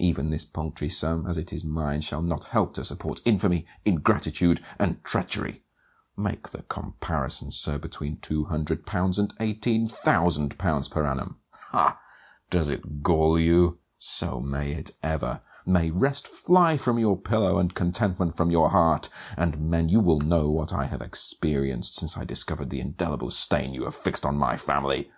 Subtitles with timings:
[0.00, 4.60] Even this paltry sum, as it is mine shall not help to support infamy, ingratitude,
[4.80, 5.62] and treachery.
[6.16, 9.18] Make the comparison, Sir, between 200l.
[9.20, 10.90] and 18,000l.
[10.90, 11.36] per annum!
[11.52, 12.00] Ha!
[12.50, 13.78] does it gall you?
[13.96, 15.40] So may it ever!
[15.64, 20.20] May rest fly from your pillow and contentment from your heart; and men you will
[20.20, 24.36] know what I have experienced, since I discovered the indelible stain you have fixed on
[24.36, 25.12] my family.